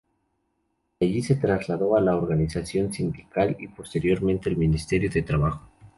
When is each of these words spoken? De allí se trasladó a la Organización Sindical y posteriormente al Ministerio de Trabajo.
De 0.99 1.05
allí 1.05 1.21
se 1.21 1.35
trasladó 1.35 1.95
a 1.95 2.01
la 2.01 2.15
Organización 2.15 2.91
Sindical 2.91 3.55
y 3.59 3.67
posteriormente 3.67 4.49
al 4.49 4.57
Ministerio 4.57 5.11
de 5.11 5.21
Trabajo. 5.21 5.69